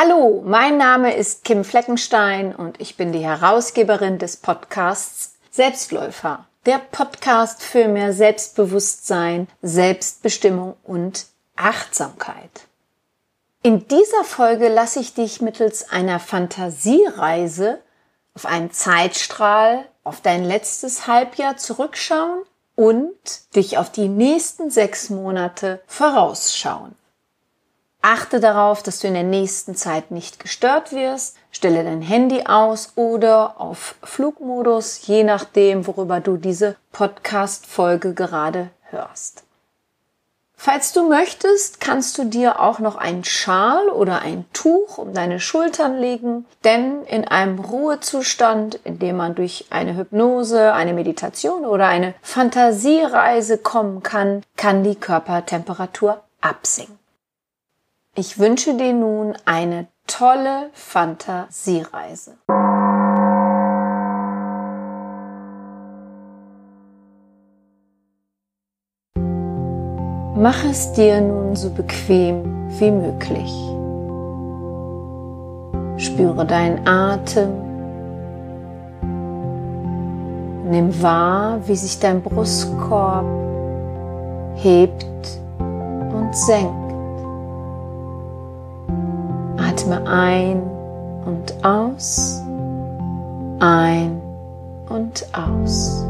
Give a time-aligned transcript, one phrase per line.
[0.00, 6.46] Hallo, mein Name ist Kim Fleckenstein und ich bin die Herausgeberin des Podcasts Selbstläufer.
[6.66, 11.26] Der Podcast für mehr Selbstbewusstsein, Selbstbestimmung und
[11.56, 12.68] Achtsamkeit.
[13.64, 17.80] In dieser Folge lasse ich dich mittels einer Fantasiereise
[18.36, 22.42] auf einen Zeitstrahl, auf dein letztes Halbjahr zurückschauen
[22.76, 23.16] und
[23.56, 26.94] dich auf die nächsten sechs Monate vorausschauen.
[28.10, 31.36] Achte darauf, dass du in der nächsten Zeit nicht gestört wirst.
[31.50, 39.44] Stelle dein Handy aus oder auf Flugmodus, je nachdem, worüber du diese Podcast-Folge gerade hörst.
[40.54, 45.38] Falls du möchtest, kannst du dir auch noch einen Schal oder ein Tuch um deine
[45.38, 51.88] Schultern legen, denn in einem Ruhezustand, in dem man durch eine Hypnose, eine Meditation oder
[51.88, 56.97] eine Fantasiereise kommen kann, kann die Körpertemperatur absinken.
[58.20, 62.32] Ich wünsche dir nun eine tolle Fantasiereise.
[70.34, 72.42] Mach es dir nun so bequem
[72.80, 73.52] wie möglich.
[76.04, 77.52] Spüre deinen Atem.
[80.68, 83.26] Nimm wahr, wie sich dein Brustkorb
[84.56, 85.06] hebt
[85.60, 86.87] und senkt.
[89.88, 90.62] Atme ein
[91.24, 92.42] und aus,
[93.58, 94.20] ein
[94.90, 96.04] und aus.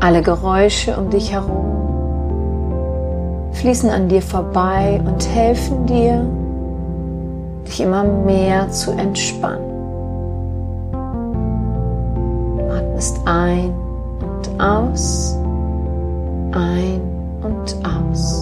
[0.00, 1.64] Alle Geräusche um dich herum
[3.52, 6.26] fließen an dir vorbei und helfen dir,
[7.66, 9.72] dich immer mehr zu entspannen.
[12.70, 13.72] Atmest ein
[14.20, 15.38] und aus,
[16.52, 17.00] ein
[17.42, 18.41] und aus.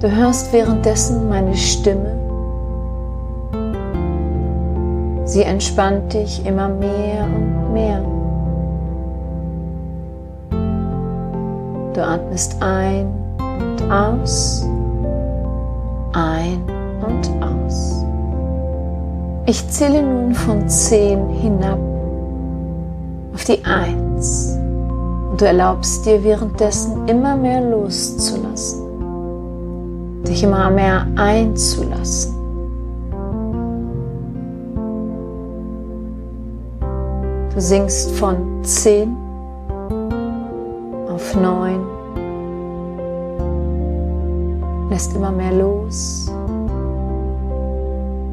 [0.00, 2.16] Du hörst währenddessen meine Stimme.
[5.24, 8.00] Sie entspannt dich immer mehr und mehr.
[11.94, 13.08] Du atmest ein
[13.40, 14.64] und aus,
[16.12, 16.62] ein
[17.04, 18.04] und aus.
[19.46, 21.80] Ich zähle nun von zehn hinab
[23.34, 24.56] auf die Eins
[25.32, 28.87] und du erlaubst dir währenddessen immer mehr loszulassen
[30.26, 32.34] dich immer mehr einzulassen.
[37.54, 39.16] Du sinkst von 10
[41.12, 41.80] auf 9,
[44.90, 46.30] lässt immer mehr los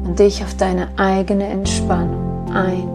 [0.04, 2.88] und dich auf deine eigene Entspannung ein.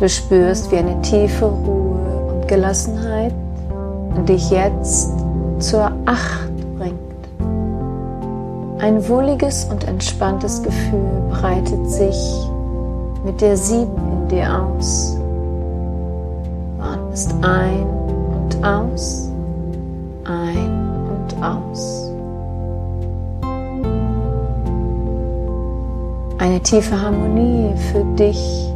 [0.00, 3.32] Du spürst, wie eine tiefe Ruhe und Gelassenheit
[4.14, 5.12] und dich jetzt
[5.58, 6.98] zur Acht bringt.
[8.78, 12.48] Ein wohliges und entspanntes Gefühl breitet sich
[13.24, 15.16] mit der Sieben in dir aus.
[16.76, 17.86] Du atmest ein
[18.28, 19.30] und aus,
[20.24, 22.12] ein und aus.
[26.38, 28.72] Eine tiefe Harmonie für dich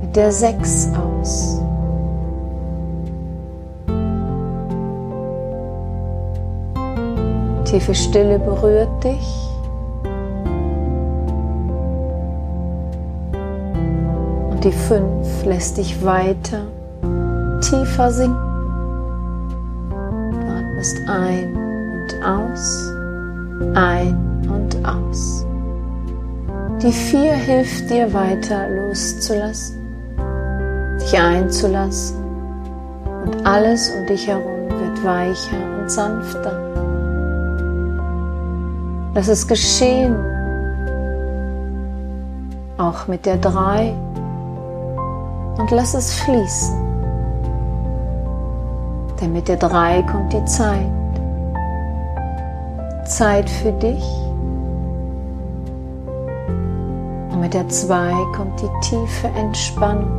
[0.00, 1.63] mit der Sechs aus.
[7.74, 9.50] Tiefe Stille berührt dich.
[14.48, 16.68] Und die fünf lässt dich weiter,
[17.60, 18.38] tiefer sinken.
[19.90, 22.92] Du atmest ein und aus,
[23.74, 25.44] ein und aus.
[26.80, 29.80] Die vier hilft dir weiter loszulassen,
[31.00, 32.22] dich einzulassen
[33.24, 36.83] und alles um dich herum wird weicher und sanfter.
[39.14, 40.16] Lass es geschehen.
[42.78, 43.94] Auch mit der drei.
[45.56, 46.74] Und lass es fließen.
[49.20, 50.90] Denn mit der drei kommt die Zeit.
[53.04, 54.04] Zeit für dich.
[57.30, 60.10] Und mit der zwei kommt die tiefe Entspannung.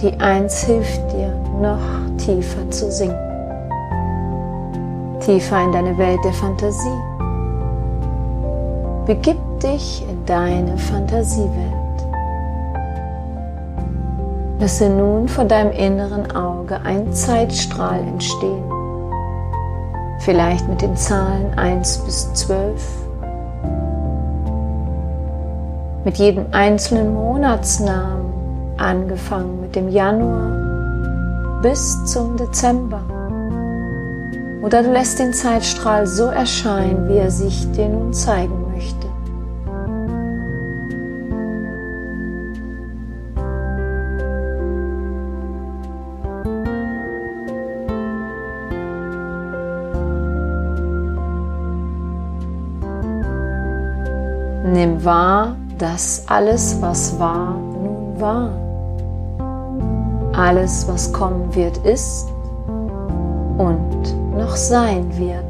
[0.00, 1.78] Die Eins hilft dir, noch
[2.18, 3.31] tiefer zu sinken
[5.22, 7.00] tiefer in deine Welt der Fantasie.
[9.06, 11.72] Begib dich in deine Fantasiewelt.
[14.58, 18.62] Lasse nun vor deinem inneren Auge ein Zeitstrahl entstehen.
[20.20, 23.02] Vielleicht mit den Zahlen 1 bis 12
[26.04, 28.32] mit jedem einzelnen Monatsnamen,
[28.76, 33.11] angefangen mit dem Januar bis zum Dezember.
[34.62, 39.08] Oder du lässt den Zeitstrahl so erscheinen, wie er sich dir nun zeigen möchte.
[54.64, 58.50] Nimm wahr, dass alles, was war, nun war.
[60.34, 62.28] Alles, was kommen wird, ist
[63.58, 64.21] und
[64.52, 65.44] noch sein wird.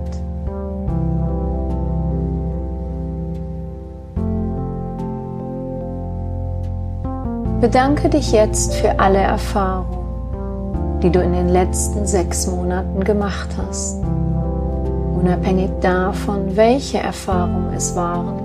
[7.60, 14.00] Bedanke dich jetzt für alle Erfahrungen, die du in den letzten sechs Monaten gemacht hast,
[15.20, 18.38] unabhängig davon, welche Erfahrungen es waren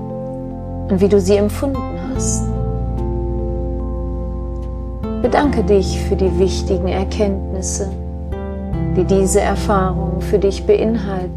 [0.89, 2.47] und wie du sie empfunden hast.
[5.21, 7.91] Bedanke dich für die wichtigen Erkenntnisse,
[8.97, 11.31] die diese Erfahrungen für dich beinhalten.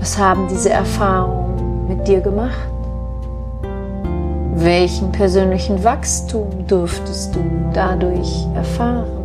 [0.00, 2.68] Was haben diese Erfahrungen mit dir gemacht?
[4.54, 7.40] Welchen persönlichen Wachstum durftest du
[7.72, 9.21] dadurch erfahren?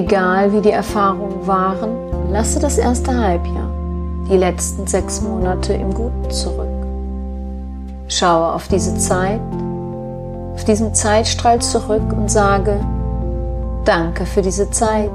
[0.00, 1.90] Egal wie die Erfahrungen waren,
[2.32, 3.68] lasse das erste Halbjahr,
[4.30, 6.86] die letzten sechs Monate im Guten zurück.
[8.08, 9.42] Schaue auf diese Zeit,
[10.54, 12.80] auf diesen Zeitstrahl zurück und sage,
[13.84, 15.10] danke für diese Zeit,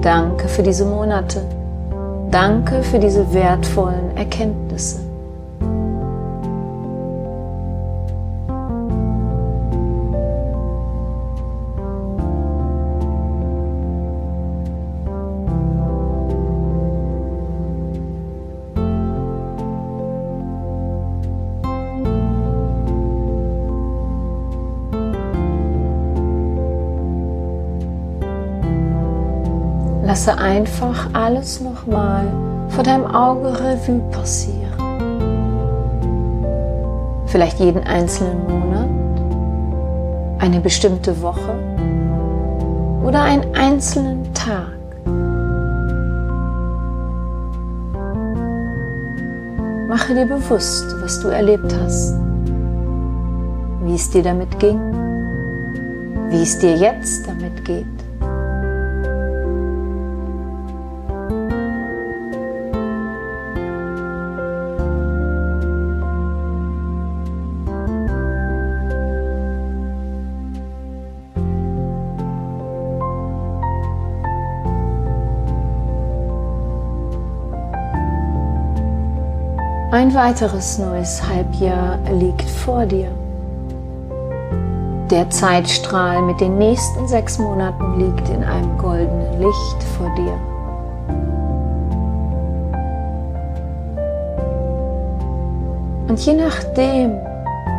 [0.00, 1.42] danke für diese Monate,
[2.30, 5.05] danke für diese wertvollen Erkenntnisse.
[30.16, 32.24] Lasse einfach alles nochmal
[32.70, 34.72] vor deinem Auge Revue passieren.
[37.26, 38.88] Vielleicht jeden einzelnen Monat,
[40.40, 41.54] eine bestimmte Woche
[43.04, 44.72] oder einen einzelnen Tag.
[49.86, 52.14] Mache dir bewusst, was du erlebt hast,
[53.84, 54.80] wie es dir damit ging,
[56.30, 57.95] wie es dir jetzt damit geht.
[79.92, 83.08] Ein weiteres neues Halbjahr liegt vor dir.
[85.12, 90.40] Der Zeitstrahl mit den nächsten sechs Monaten liegt in einem goldenen Licht vor dir.
[96.08, 97.12] Und je nachdem,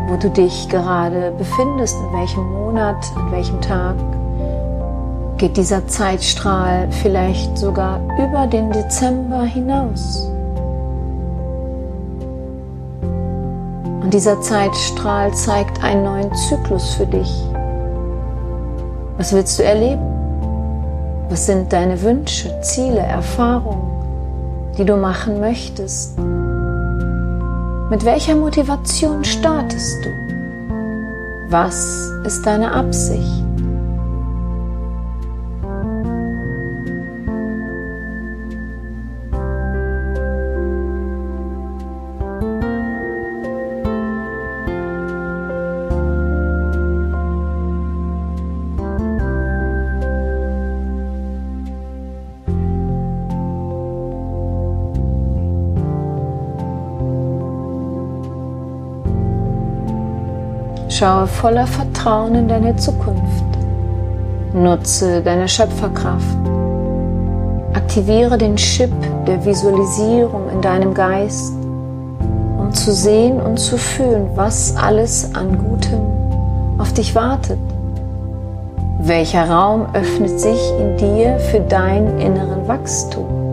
[0.07, 3.95] wo du dich gerade befindest, in welchem Monat, an welchem Tag,
[5.37, 10.31] geht dieser Zeitstrahl vielleicht sogar über den Dezember hinaus.
[14.07, 17.29] Und dieser Zeitstrahl zeigt einen neuen Zyklus für dich.
[19.17, 20.01] Was willst du erleben?
[21.27, 26.17] Was sind deine Wünsche, Ziele, Erfahrungen, die du machen möchtest?
[27.89, 30.09] Mit welcher Motivation startest du?
[31.49, 33.46] Was ist deine Absicht?
[60.97, 63.45] Schaue voller Vertrauen in deine Zukunft.
[64.51, 66.39] Nutze deine Schöpferkraft.
[67.73, 68.89] Aktiviere den Chip
[69.27, 71.53] der Visualisierung in deinem Geist,
[72.57, 75.99] um zu sehen und zu fühlen, was alles an Gutem
[76.79, 77.59] auf dich wartet.
[78.99, 83.46] Welcher Raum öffnet sich in dir für dein inneren Wachstum?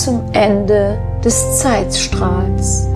[0.00, 2.88] Zum Ende des Zeitstrahls,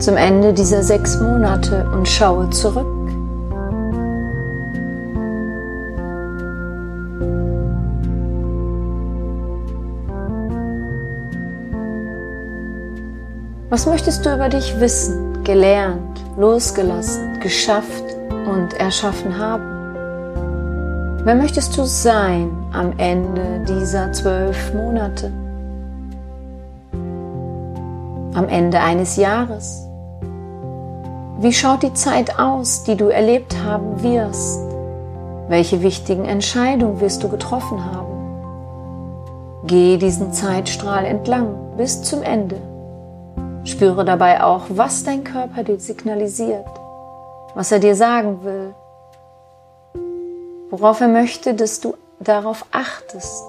[0.00, 2.86] zum Ende dieser sechs Monate und schaue zurück.
[13.70, 18.04] Was möchtest du über dich wissen, gelernt, losgelassen, geschafft
[18.44, 19.81] und erschaffen haben?
[21.24, 25.30] Wer möchtest du sein am Ende dieser zwölf Monate?
[28.34, 29.86] Am Ende eines Jahres?
[31.38, 34.62] Wie schaut die Zeit aus, die du erlebt haben wirst?
[35.46, 39.62] Welche wichtigen Entscheidungen wirst du getroffen haben?
[39.68, 42.56] Gehe diesen Zeitstrahl entlang bis zum Ende.
[43.62, 46.66] Spüre dabei auch, was dein Körper dir signalisiert,
[47.54, 48.74] was er dir sagen will,
[50.72, 53.44] worauf er möchte, dass du darauf achtest.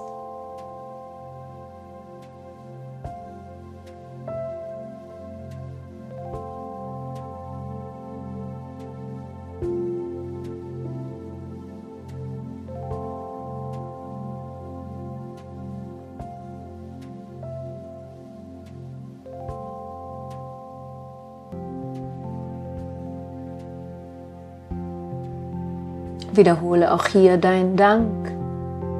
[26.36, 28.32] Wiederhole auch hier deinen Dank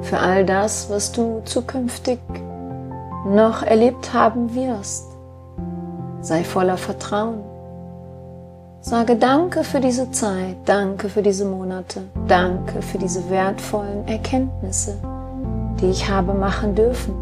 [0.01, 2.19] für all das, was du zukünftig
[3.27, 5.07] noch erlebt haben wirst.
[6.21, 7.43] Sei voller Vertrauen.
[8.81, 14.97] Sage Danke für diese Zeit, danke für diese Monate, danke für diese wertvollen Erkenntnisse,
[15.81, 17.15] die ich habe machen dürfen.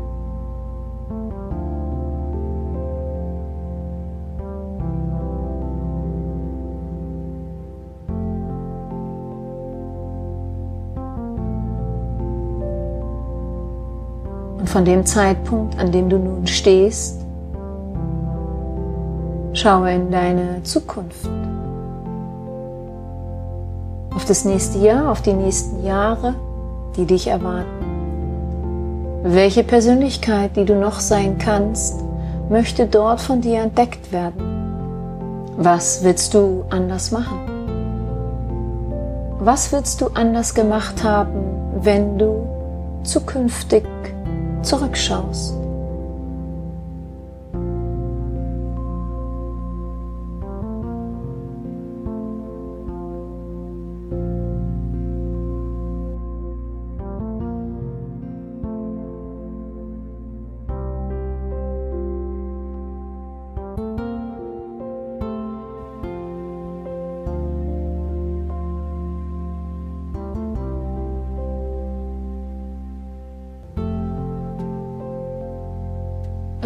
[14.74, 17.20] Von dem Zeitpunkt, an dem du nun stehst,
[19.54, 21.30] schaue in deine Zukunft,
[24.16, 26.34] auf das nächste Jahr, auf die nächsten Jahre,
[26.98, 27.68] die dich erwarten.
[29.22, 32.04] Welche Persönlichkeit, die du noch sein kannst,
[32.50, 35.54] möchte dort von dir entdeckt werden?
[35.56, 37.38] Was willst du anders machen?
[39.38, 41.44] Was willst du anders gemacht haben,
[41.80, 42.48] wenn du
[43.04, 43.84] zukünftig
[44.64, 45.63] zurückschaust.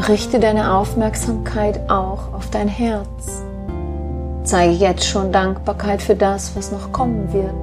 [0.07, 3.43] Richte deine Aufmerksamkeit auch auf dein Herz.
[4.43, 7.53] Zeige jetzt schon Dankbarkeit für das, was noch kommen wird.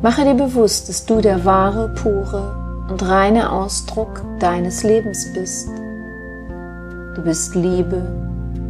[0.00, 5.68] Mache dir bewusst, dass du der wahre, pure und reine Ausdruck deines Lebens bist.
[7.14, 8.02] Du bist Liebe,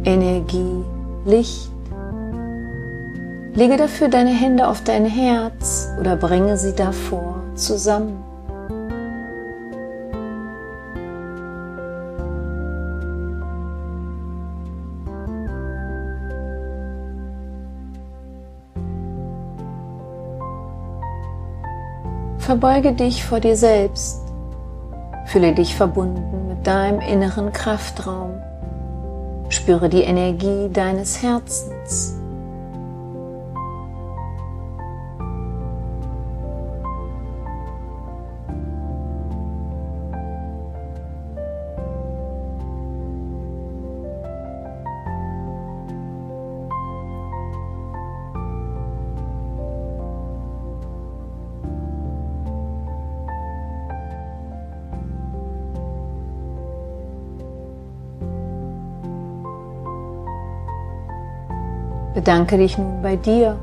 [0.03, 0.83] Energie,
[1.25, 1.71] Licht.
[3.53, 8.21] Lege dafür deine Hände auf dein Herz oder bringe sie davor zusammen.
[22.47, 24.21] Verbeuge dich vor dir selbst.
[25.25, 28.41] Fühle dich verbunden mit deinem inneren Kraftraum.
[29.49, 32.15] Spüre die Energie deines Herzens.
[62.13, 63.57] Bedanke dich nun bei dir,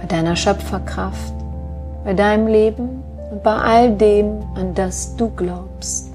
[0.00, 1.34] bei deiner Schöpferkraft,
[2.04, 6.08] bei deinem Leben und bei all dem, an das du glaubst.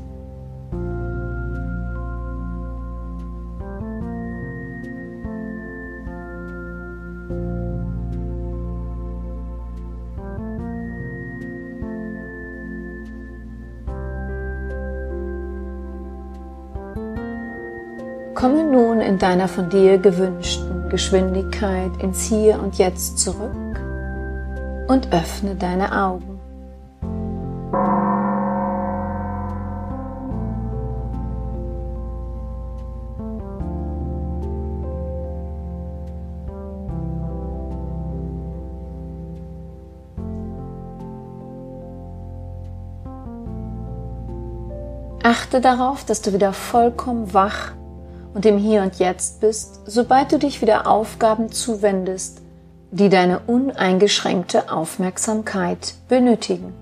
[18.33, 23.81] Komme nun in deiner von dir gewünschten Geschwindigkeit ins Hier und Jetzt zurück
[24.87, 26.39] und öffne deine Augen.
[45.23, 47.71] Achte darauf, dass du wieder vollkommen wach
[48.33, 52.41] und im Hier und Jetzt bist, sobald du dich wieder Aufgaben zuwendest,
[52.91, 56.73] die deine uneingeschränkte Aufmerksamkeit benötigen.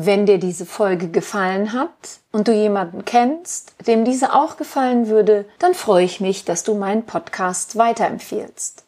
[0.00, 5.44] Wenn dir diese Folge gefallen hat und du jemanden kennst, dem diese auch gefallen würde,
[5.58, 8.87] dann freue ich mich, dass du meinen Podcast weiterempfiehlst.